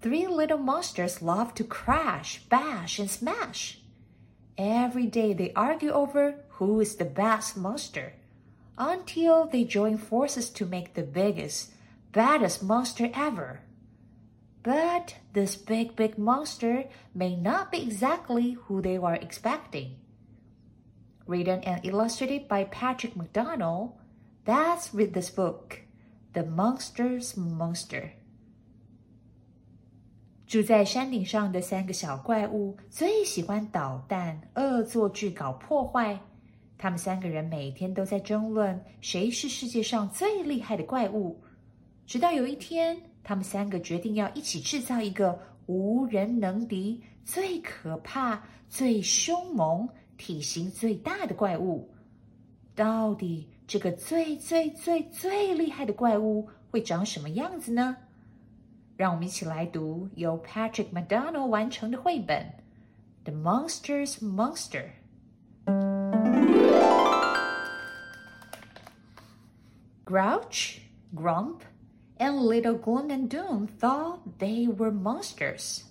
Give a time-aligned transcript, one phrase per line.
[0.00, 3.80] Three little monsters love to crash, bash, and smash.
[4.58, 8.14] Every day they argue over who is the best monster
[8.78, 11.72] until they join forces to make the biggest,
[12.12, 13.60] baddest monster ever.
[14.62, 19.96] But this big, big monster may not be exactly who they were expecting.
[21.26, 23.94] Written and illustrated by Patrick McDonnell,
[24.44, 25.82] that's read this book,
[26.32, 28.12] The Monster's Monster.
[30.46, 36.16] 住在山顶上的三个小怪物最喜欢捣蛋、恶作剧、搞破坏。
[36.78, 41.42] 他们三个人每天都在争论谁是世界上最厉害的怪物。
[42.06, 51.90] 直到有一天，他们三个决定要一起制造一个无人能敌、最可怕、最凶猛、体型最大的怪物。
[52.76, 57.96] 到底这个最最最最厉害的怪物会长什么样子呢？
[58.96, 62.54] 让我们一起来读由 Patrick McDonnell 完成的绘本
[63.30, 64.84] 《The Monster's Monster》。
[70.06, 70.78] Grouch,
[71.14, 71.60] Grump,
[72.16, 75.82] and little Gloom and Doom thought they were monsters.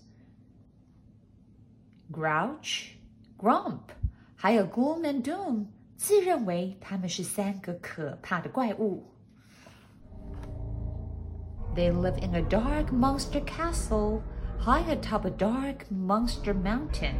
[2.11, 2.95] Grouch,
[3.37, 3.91] Grump，
[4.35, 9.11] 还有 Gloom and Doom 自认为他们是三个可怕的怪物。
[11.74, 14.20] they live in a dark monster castle
[14.58, 17.14] high atop a dark monster mountain,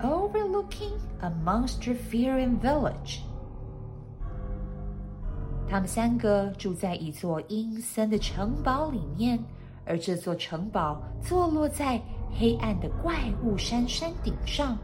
[0.00, 3.20] overlooking a monster fearing village.
[5.68, 9.38] 他们三个住在一座阴森的城堡里面，
[9.86, 11.98] 而这座城堡坐落在
[12.38, 14.76] 黑暗的怪物山山顶上，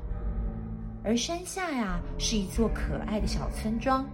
[1.04, 4.08] 而山下呀是一座可爱的小村庄。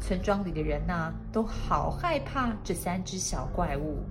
[0.00, 4.04] 村庄里的人呐，都好害怕这三只小怪物。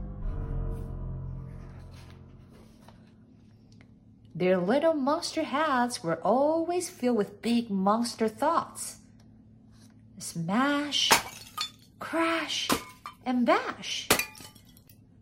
[4.36, 8.96] Their little monster heads were always filled with big monster thoughts.
[10.18, 11.10] Smash,
[12.00, 12.68] crash,
[13.26, 14.08] and bash.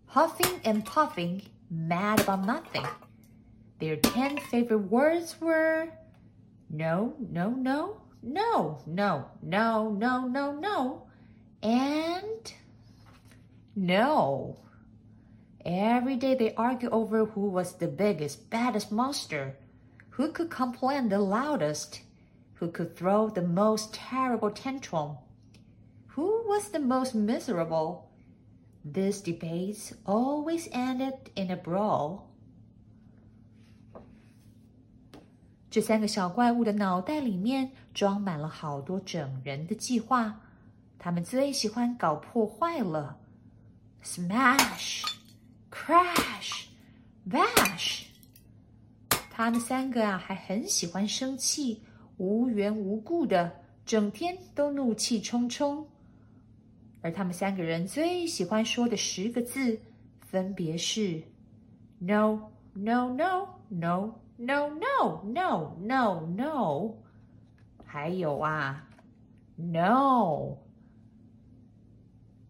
[0.08, 2.86] Huffing and puffing, mad about nothing.
[3.80, 5.90] Their ten favorite words were
[6.70, 11.07] no, no, no, no, no, no, no, no, no,
[11.63, 12.53] and
[13.75, 14.59] no.
[15.65, 19.57] Every day they argue over who was the biggest, baddest monster,
[20.11, 22.01] who could complain the loudest,
[22.55, 25.19] who could throw the most terrible tantrum,
[26.07, 28.09] who was the most miserable.
[28.85, 32.26] These debates always ended in a brawl.
[35.77, 40.35] 这三个小怪物的脑袋里面装满了好多整人的计划，
[40.99, 43.15] 他们最喜欢搞破坏了。
[44.03, 45.05] Smash,
[45.71, 46.65] crash,
[47.29, 48.05] bash。
[49.31, 51.83] 他们三个啊，还很喜欢生气，
[52.17, 53.53] 无缘无故的，
[53.85, 55.87] 整天都怒气冲冲。
[57.03, 59.79] 而他们三个人最喜欢说的十个字，
[60.23, 61.23] 分别是
[61.99, 64.15] ：no, no, no, no。
[64.39, 66.95] No, no, no, no, no。
[67.85, 68.87] 还有啊
[69.57, 70.57] ，No。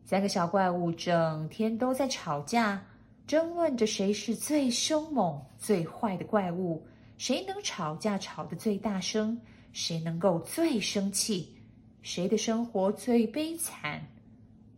[0.04, 2.84] 三个小怪物整天都在吵架，
[3.26, 6.84] 争论着谁是最凶猛、最坏的怪物，
[7.18, 9.40] 谁能吵架吵得最大声，
[9.72, 11.56] 谁能够最生气，
[12.02, 14.04] 谁的生活最悲惨。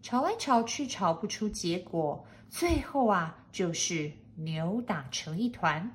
[0.03, 5.91] 吵来吵去，吵不出结果，最后啊，就是扭打成一团。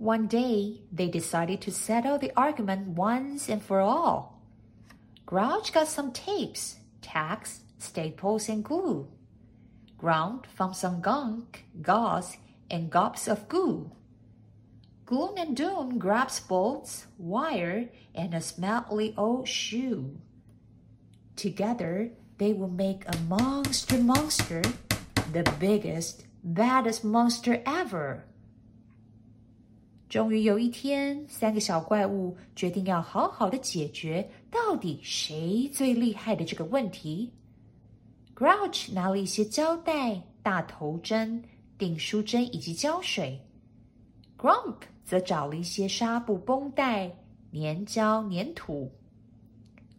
[0.00, 4.40] One day, they decided to settle the argument once and for all.
[5.26, 9.08] Grouch got some tapes, tacks, staples, and glue.
[9.98, 12.38] Grump found some gunk, gauze,
[12.70, 13.92] and gobs of goo.
[15.04, 20.16] Gloom and Doom grabs bolts, wire, and a smelly old shoe.
[21.36, 24.62] Together, they will make a monster monster,
[25.34, 28.24] the biggest, baddest monster ever.
[30.10, 37.32] 终于有一天，三个小怪物决定要好好的解决到底谁最厉害的这个问题。
[38.34, 41.40] Grouch 拿了一些胶带、大头针、
[41.78, 43.40] 订书针以及胶水
[44.36, 47.08] ，Grump 则找了一些纱布绷带、
[47.52, 48.90] 粘胶、粘土。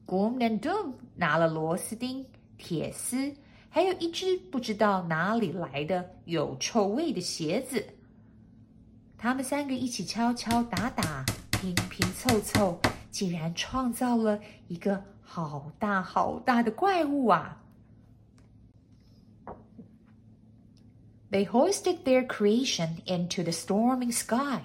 [0.06, 2.26] Gloom and Doom 拿了螺丝钉、
[2.58, 3.34] 铁丝，
[3.70, 7.82] 还有一只不知道哪里来的有臭味的鞋子。
[9.24, 12.80] 他们三个一起敲敲打打、拼拼凑凑，
[13.12, 17.62] 竟然创造了一个好大好大的怪物啊
[21.30, 24.62] ！They hoisted their creation into the storming sky,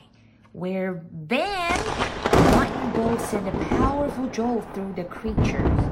[0.55, 1.79] where then
[2.55, 5.85] lightning bolts sent a powerful jolt through the creatures.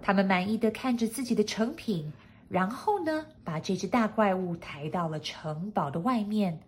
[0.00, 2.12] 他们满意的看着自己的成品，
[2.48, 6.60] 然后呢，把这只大怪物抬到了城堡的外面。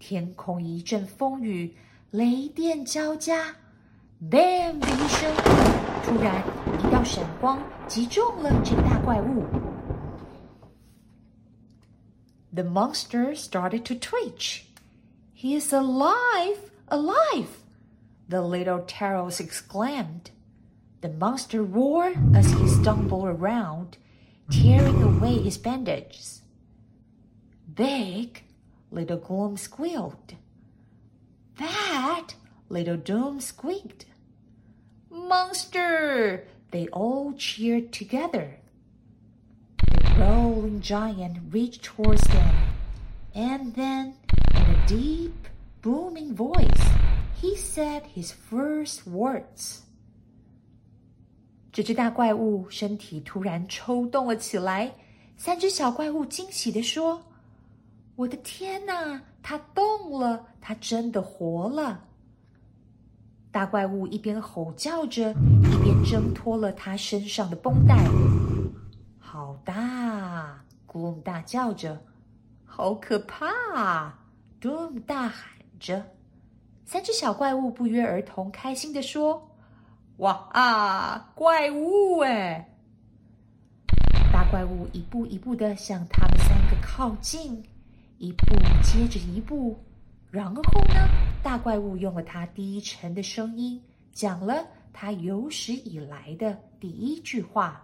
[0.00, 1.74] 天空一阵风雨，
[2.10, 3.56] 雷电交加，
[4.30, 5.34] bam 的一声，
[6.04, 6.42] 突然
[6.78, 9.44] 一道闪光击中了这个大怪物。
[12.52, 14.62] The monster started to twitch.
[15.34, 16.70] He is alive!
[16.88, 17.48] Alive!
[18.28, 20.30] The little Taros exclaimed.
[21.02, 23.98] The monster roared as he stumbled around,
[24.50, 26.40] tearing away his bandages.
[27.74, 28.42] Big,
[28.90, 30.34] little Gloom squealed.
[31.58, 32.34] Bad,
[32.68, 34.06] little Doom squeaked.
[35.10, 36.46] Monster!
[36.70, 38.58] They all cheered together
[40.18, 42.54] rolling giant reached towards them,
[43.34, 44.14] and then,
[44.54, 45.46] in a deep,
[45.82, 46.88] booming voice,
[47.34, 49.82] he said his first words.
[51.70, 54.94] 这只大怪物身体突然抽动了起来，
[55.36, 57.20] 三只小怪物惊喜地说：“
[58.21, 62.03] 我的天哪，它动了，它真的活了！”
[63.51, 67.97] 大怪物一边吼叫着，一边挣脱了它身上的绷带。
[69.17, 71.99] 好大！Gloom 大叫着，
[72.63, 74.13] 好可怕
[74.61, 76.05] ！Doom 大喊着。
[76.85, 79.49] 三只小怪物不约而同开心的说
[80.17, 82.69] ：“哇啊，怪物哎！”
[84.31, 87.63] 大怪物一步一步的向他们三个靠近，
[88.20, 89.78] 一步接着一步。
[90.30, 91.08] 然后呢，
[91.42, 93.80] 大怪物用了他低沉的声音，
[94.12, 97.82] 讲了他有史以来的第一句话。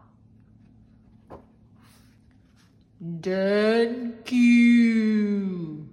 [3.00, 5.86] Thank you.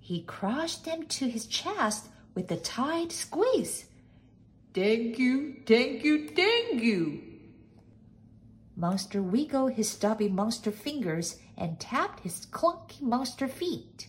[0.00, 3.84] He crushed them to his chest with a tight squeeze.
[4.72, 7.29] Thank you, thank you, thank you.
[8.75, 14.07] Monster wiggled his stubby monster fingers and tapped his clunky monster feet.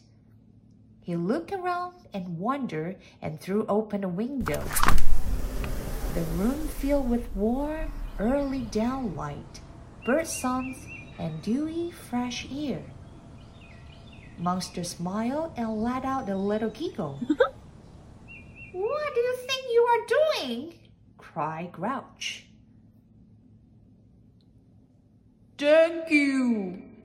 [1.00, 4.62] He looked around and wondered and threw open a window.
[6.14, 9.60] The room filled with warm, early downlight,
[10.04, 10.86] bird songs,
[11.18, 12.82] and dewy fresh air.
[14.38, 17.18] Monster smiled and let out a little giggle.
[18.72, 20.74] what do you think you are doing?
[21.18, 22.41] cried Grouch.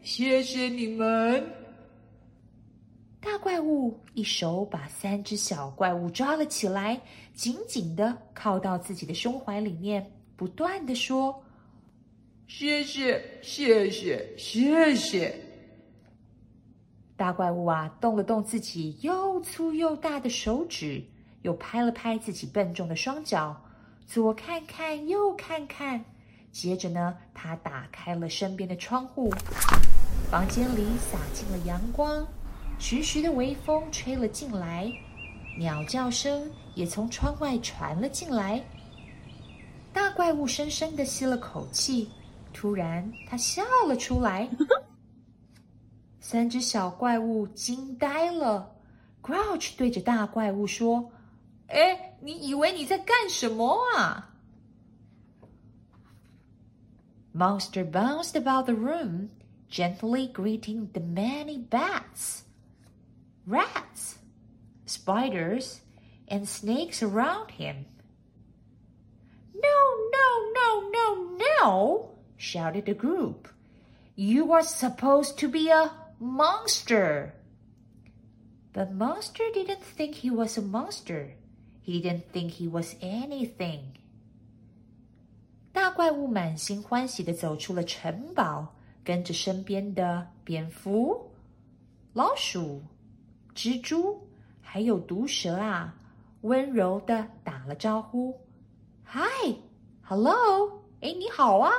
[0.07, 1.45] 谢谢你们。
[3.19, 6.97] 大怪物一手把三只小怪物抓了起来，
[7.33, 11.43] 紧紧的靠到自己的胸怀里面，不断的说。
[12.47, 15.35] 谢谢，谢谢，谢谢！
[17.17, 21.03] 大怪物啊，动了动自己又粗又大的手指，
[21.41, 23.61] 又拍了拍自己笨重的双脚，
[24.07, 26.05] 左看看，右看看。
[26.49, 29.29] 接着呢，他打开了身边的窗户，
[30.29, 32.27] 房间里洒进了阳光，
[32.79, 34.91] 徐徐的微风吹了进来，
[35.57, 38.61] 鸟叫声也从窗外传了进来。
[39.93, 42.09] 大怪物深深的吸了口气。
[42.53, 44.49] 突然，他笑了出来。
[46.19, 48.75] 三只小怪物惊呆了。
[49.21, 51.09] Grouch 对着大怪物说
[51.67, 54.33] ：“哎，你以为你在干什么啊？”
[57.33, 59.29] Monster bounced about the room,
[59.68, 62.44] gently greeting the many bats,
[63.46, 64.18] rats,
[64.86, 65.80] spiders,
[66.28, 67.86] and snakes around him.
[69.54, 69.78] No,
[70.12, 72.10] no, no, no, no!
[72.36, 73.48] shouted the group.
[74.14, 77.34] You are supposed to be a monster.
[78.72, 81.34] But Monster didn't think he was a monster.
[81.82, 83.98] He didn't think he was anything.
[85.72, 88.74] 大怪物满心欢喜的走出了城堡，
[89.07, 91.31] 跟着身边的蝙蝠、
[92.11, 92.83] 老鼠、
[93.55, 94.21] 蜘蛛
[94.59, 95.95] 还有毒蛇啊，
[96.41, 98.37] 温柔的打了招呼
[99.05, 101.71] ：“Hi，Hello，哎，你好啊！”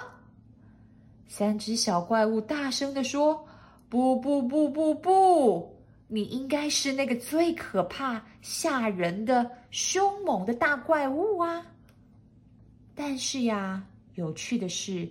[1.29, 3.47] 三只小怪物大声的说
[3.91, 5.77] ：“不不不不不！
[6.07, 11.67] 你应该是那个最可怕、吓人的、凶猛的大怪物啊！”
[12.97, 15.07] 但是呀，有趣的是，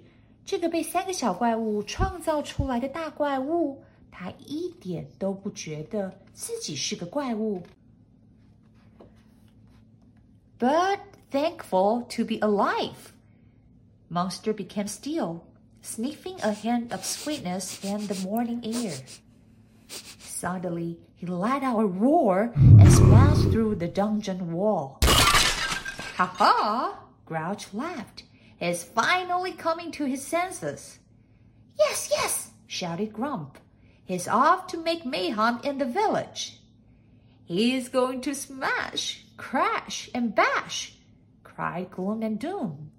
[0.47, 7.62] 这个被三个小怪物创造出来的大怪物，他一点都不觉得自己是个怪物。
[10.59, 10.99] But
[11.31, 13.12] thankful to be alive,
[14.09, 15.41] Monster became still.
[15.83, 18.95] sniffing a hint of sweetness in the morning air.
[19.88, 25.00] Suddenly, he let out a roar and smashed through the dungeon wall.
[25.02, 26.99] Ha ha!
[27.26, 28.25] Grouch laughed.
[28.59, 30.99] He's finally coming to his senses.
[31.79, 33.59] Yes, yes, shouted Grump.
[34.05, 36.59] He's off to make mayhem in the village.
[37.45, 40.93] He's going to smash, crash, and bash,
[41.43, 42.91] cried Gloom and Doom.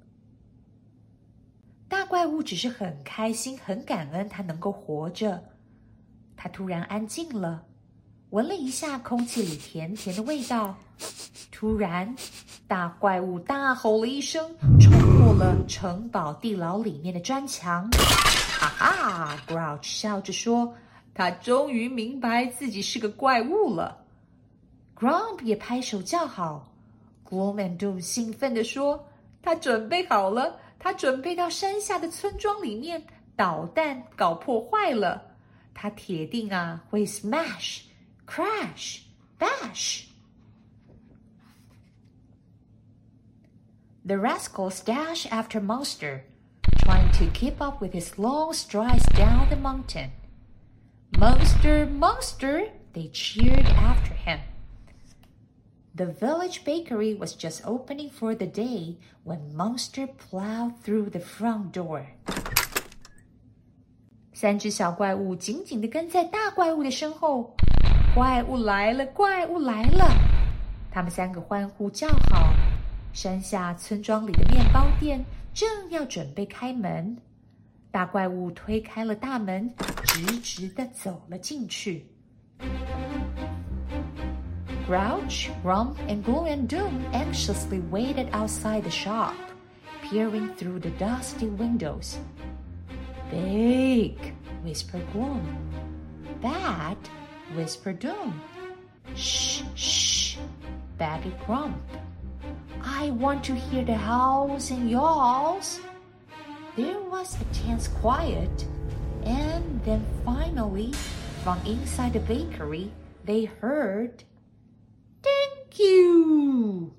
[1.88, 5.44] 大怪物只是很开心、很感恩，他能够活着。
[6.36, 7.66] 他突然安静了，
[8.32, 10.76] 闻了一下空气里甜甜的味道。
[11.52, 12.16] 突然，
[12.68, 14.77] 大怪物大吼了一声，冲破
[15.39, 17.89] 了城堡地牢里面的砖墙。
[18.61, 20.75] 啊哈，Grouch 笑着说
[21.15, 24.05] ：“他终于明白自己是个怪物了。
[24.99, 26.75] ”Grump 也拍手叫好。
[27.25, 29.07] Gloom and Doom 兴奋地说
[29.41, 33.05] ：“他准备好了。”他准备到山下的村庄里面
[33.35, 35.21] 捣蛋搞破坏了，
[35.75, 37.81] 他铁定啊会 smash、
[38.25, 39.01] crash、
[39.39, 40.05] bash。
[44.08, 46.26] The rascals dash after Monster,
[46.80, 50.12] trying to keep up with his long strides down the mountain.
[51.18, 52.70] Monster, Monster!
[52.94, 54.40] They cheered after him.
[55.96, 61.72] The village bakery was just opening for the day when Monster plowed through the front
[61.72, 62.06] door.
[64.34, 67.56] 三只小怪物紧紧地跟在大怪物的身后。
[68.14, 70.06] 怪物来了，怪物来了！
[70.92, 72.54] 他们三个欢呼叫好。
[73.21, 77.17] 山下村庄里的面包店正要准备开门，
[77.91, 79.69] 大怪物推开了大门，
[80.05, 82.07] 直直的走了进去。
[84.87, 89.33] Grouch, Grump, and Gloom and Doom anxiously waited outside the shop,
[90.01, 92.19] peering through the dusty windows.
[93.33, 94.33] Bake
[94.65, 95.43] whispered Gloom.
[96.41, 96.97] Bad,
[97.57, 98.41] whispered Doom.
[99.17, 100.37] Shh, shh,
[100.97, 101.75] begged Grump.
[102.91, 105.79] I want to hear the howls and yawls.
[106.75, 108.67] There was a tense quiet,
[109.25, 110.95] and then finally,
[111.45, 112.91] from inside the bakery,
[113.25, 114.25] they heard
[115.23, 116.95] Thank you!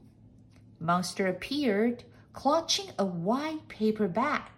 [0.80, 2.04] Monster appeared,
[2.34, 4.52] clutching a white paper bag.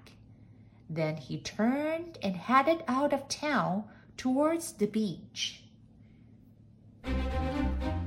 [0.89, 3.85] Then he turned and headed out of town
[4.17, 5.63] towards the beach.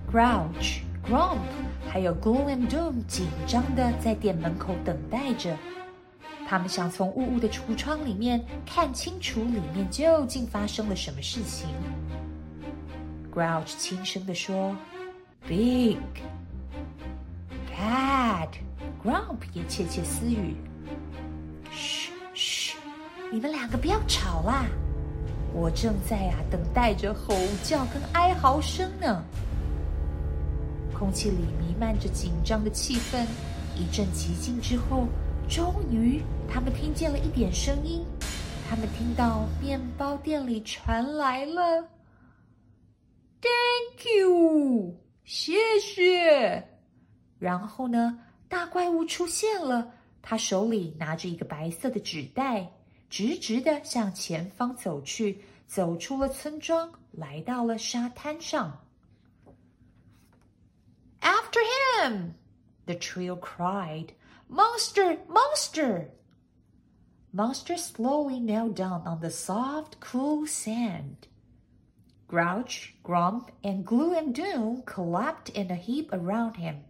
[0.07, 1.43] Grouch, Grump
[1.89, 5.57] 还有 Gloom and Doom 紧张的在店门口等待着，
[6.49, 11.69] 他们想从雾雾的橱窗里面看清楚里面究竟发生了什么事情。
[13.35, 14.77] Grouch 轻声地说。
[15.47, 15.99] Big,
[17.71, 18.49] bad,
[19.05, 20.57] Grump 也窃窃私语。
[21.71, 22.77] 嘘嘘，
[23.31, 24.65] 你们两个不要吵啦！
[25.53, 29.23] 我正在呀等待着吼叫跟哀嚎声呢。
[30.95, 33.27] 空气里弥漫着紧张的气氛。
[33.77, 35.07] 一阵寂静之后，
[35.49, 38.05] 终于他们听见了一点声音。
[38.71, 41.83] 他们听到面包店里传来了
[43.43, 44.95] “Thank you”。
[45.25, 46.67] 谢谢。
[47.39, 52.71] 然后呢，大怪物出现了，他手里拿着一个白色的纸袋，
[53.11, 58.84] 直直的向前方走去，走出了村庄，来到了沙滩上。
[61.25, 61.61] After
[62.03, 62.35] him!
[62.85, 64.13] The trio cried,
[64.47, 65.21] Monster!
[65.27, 66.11] Monster!
[67.33, 71.27] Monster slowly knelt down on the soft, cool sand.
[72.29, 76.85] Grouch, Grump, and Gloom and Doom collapsed in a heap around him.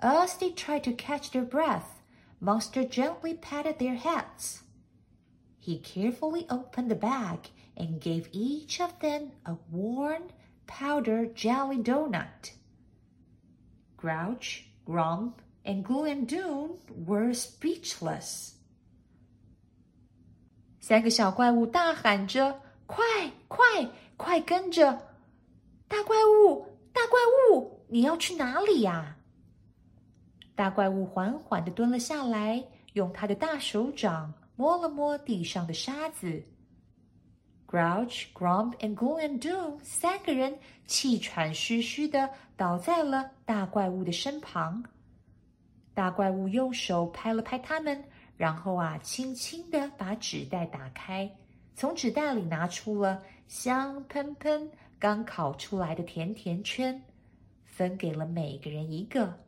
[0.00, 2.00] As they tried to catch their breath,
[2.40, 4.62] Monster gently patted their heads.
[5.58, 10.30] He carefully opened the bag and gave each of them a warm,
[10.66, 12.52] powdered jelly donut.
[14.00, 16.70] Grouch, Grump, and Gloom and Doom
[17.06, 18.52] were speechless.
[20.80, 23.04] 三个小怪物大喊着：“快，
[23.48, 23.60] 快，
[24.16, 24.90] 快跟着！
[25.86, 27.20] 大怪物，大怪
[27.52, 29.16] 物，你要去哪里呀、啊？”
[30.56, 32.64] 大怪物缓缓地蹲了下来，
[32.94, 36.42] 用他的大手掌摸了摸地上的沙子。
[37.70, 40.58] Grouch, Grump, and Gloom and Doom 三个人
[40.88, 44.82] 气喘吁吁的倒在了大怪物的身旁。
[45.94, 48.02] 大怪物用手拍了拍他们，
[48.36, 51.30] 然后啊，轻轻的把纸袋打开，
[51.76, 57.00] 从纸袋里拿出了香喷喷、刚烤出来的甜甜圈，
[57.64, 59.38] 分给了每个人一个。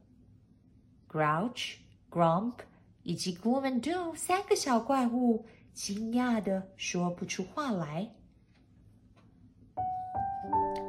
[1.10, 1.74] Grouch,
[2.08, 2.54] Grump
[3.02, 5.44] 以及 Gloom and Doom 三个小怪物。
[5.72, 8.08] 惊讶的说不出话来。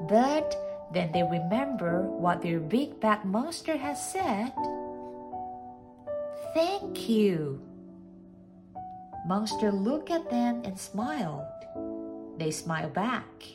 [0.07, 0.55] But
[0.91, 4.51] then they remember what their big bad monster has said.
[6.53, 7.59] Thank you.
[9.25, 11.47] Monster looked at them and smiled.
[12.37, 13.45] They smiled back,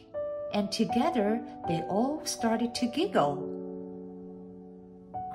[0.52, 3.36] and together they all started to giggle.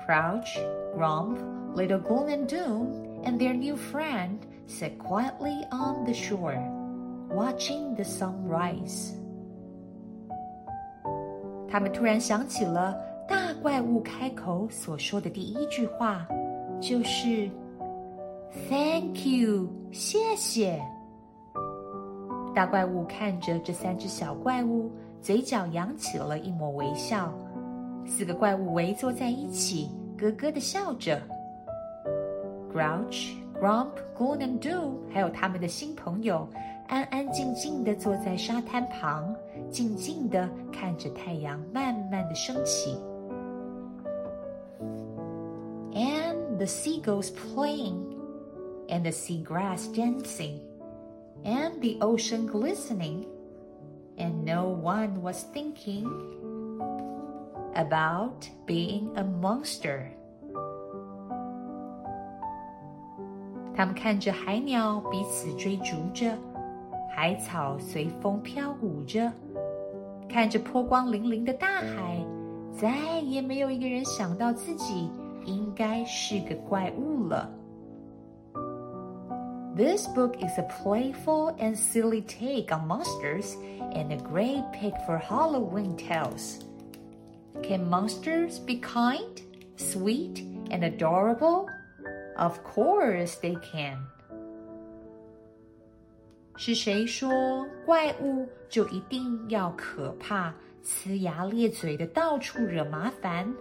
[0.04, 0.58] Grouch,
[0.94, 1.38] Grump,
[1.74, 6.57] Little Golden Doom, and their new friend sat quietly on the shore,
[7.29, 9.13] watching the sunrise.
[11.67, 12.95] 他们突然想起了
[13.27, 16.27] 大怪物开口所说的第一句话，
[16.81, 17.49] 就是
[18.69, 20.81] “Thank you，谢谢”。
[22.55, 27.31] 大怪物看着这三只小怪物，嘴角扬起了一抹微笑。
[28.05, 31.21] 四个怪物围坐在一起，咯咯的笑着。
[32.73, 33.35] Grouch。
[33.60, 36.46] Grump、Gloom and Doom，还有他们的新朋友，
[36.88, 39.34] 安安静静地坐在沙滩旁，
[39.70, 42.96] 静静地看着太阳慢慢的升起。
[45.94, 48.16] And the seagulls playing,
[48.88, 50.58] and the sea grass dancing,
[51.44, 53.24] and the ocean glistening,
[54.16, 56.06] and no one was thinking
[57.74, 60.10] about being a monster.
[63.75, 66.37] 他们看着海鸟彼此追逐着，
[67.15, 69.31] 海草随风飘舞着，
[70.27, 72.23] 看着波光粼粼的大海，
[72.71, 75.09] 再也没有一个人想到自己
[75.45, 77.49] 应该是个怪物了。
[79.75, 83.55] This book is a playful and silly take on monsters
[83.93, 86.59] and a great pick for Halloween tales.
[87.63, 89.41] Can monsters be kind,
[89.77, 91.67] sweet, and adorable?
[92.37, 93.97] Of course they can.
[96.55, 100.53] 是谁说怪物就一定要可怕、
[100.83, 103.53] 呲牙咧嘴的到处惹麻烦？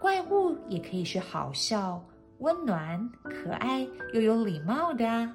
[0.00, 2.02] 怪物也可以是好笑、
[2.38, 5.34] 温暖、可爱又有礼貌的啊！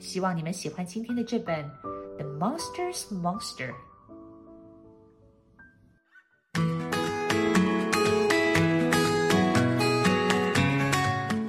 [0.00, 1.64] 希望你们喜欢今天的这本《
[2.16, 3.70] The Monster's Monster》。